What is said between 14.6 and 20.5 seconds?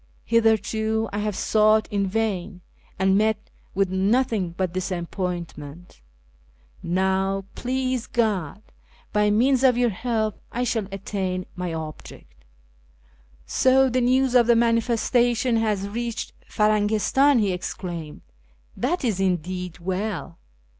Manifestation' has reached Firangistau!" he exclaimed." That is indeed well